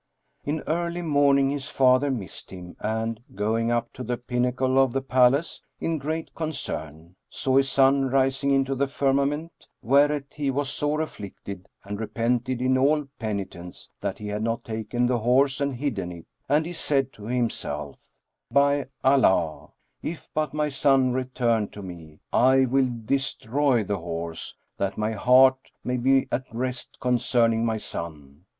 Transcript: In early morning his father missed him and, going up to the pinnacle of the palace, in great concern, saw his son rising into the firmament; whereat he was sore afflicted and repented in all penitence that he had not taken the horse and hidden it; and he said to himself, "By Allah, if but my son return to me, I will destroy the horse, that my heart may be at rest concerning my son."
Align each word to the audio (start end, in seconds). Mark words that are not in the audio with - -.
In 0.43 0.61
early 0.65 1.03
morning 1.03 1.51
his 1.51 1.67
father 1.69 2.09
missed 2.09 2.49
him 2.49 2.75
and, 2.79 3.21
going 3.35 3.69
up 3.69 3.93
to 3.93 4.01
the 4.03 4.17
pinnacle 4.17 4.79
of 4.79 4.93
the 4.93 5.01
palace, 5.03 5.61
in 5.79 5.99
great 5.99 6.33
concern, 6.33 7.15
saw 7.29 7.57
his 7.57 7.69
son 7.69 8.05
rising 8.09 8.49
into 8.49 8.73
the 8.73 8.87
firmament; 8.87 9.67
whereat 9.83 10.23
he 10.33 10.49
was 10.49 10.69
sore 10.71 11.01
afflicted 11.01 11.67
and 11.83 11.99
repented 11.99 12.63
in 12.63 12.79
all 12.79 13.05
penitence 13.19 13.87
that 14.01 14.17
he 14.17 14.27
had 14.29 14.41
not 14.41 14.63
taken 14.63 15.05
the 15.05 15.19
horse 15.19 15.61
and 15.61 15.75
hidden 15.75 16.11
it; 16.11 16.25
and 16.49 16.65
he 16.65 16.73
said 16.73 17.13
to 17.13 17.25
himself, 17.25 17.95
"By 18.49 18.87
Allah, 19.03 19.69
if 20.01 20.29
but 20.33 20.51
my 20.51 20.69
son 20.69 21.13
return 21.13 21.67
to 21.67 21.83
me, 21.83 22.21
I 22.33 22.65
will 22.65 22.89
destroy 23.05 23.83
the 23.83 23.99
horse, 23.99 24.55
that 24.79 24.97
my 24.97 25.11
heart 25.11 25.69
may 25.83 25.97
be 25.97 26.27
at 26.31 26.45
rest 26.51 26.97
concerning 26.99 27.63
my 27.63 27.77
son." 27.77 28.45